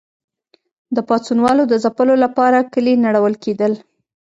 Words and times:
د 0.95 0.97
پاڅونوالو 1.07 1.63
د 1.67 1.73
ځپلو 1.83 2.15
لپاره 2.23 2.59
کلي 2.73 2.93
نړول 3.05 3.33
کېدل. 3.43 3.73